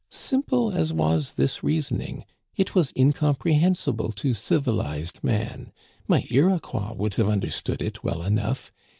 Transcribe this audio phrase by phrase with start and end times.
[0.09, 5.71] Simple as was this reasoning, it was incomprehensible to civilized man.
[6.07, 8.71] My Iroquois would have understood it well enough.